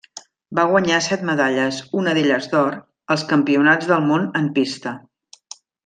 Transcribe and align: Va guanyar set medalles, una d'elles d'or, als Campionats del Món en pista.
Va 0.59 0.61
guanyar 0.69 1.01
set 1.07 1.25
medalles, 1.29 1.81
una 2.03 2.15
d'elles 2.19 2.49
d'or, 2.55 2.79
als 3.17 3.27
Campionats 3.35 3.93
del 3.95 4.05
Món 4.11 4.27
en 4.43 4.53
pista. 4.59 4.97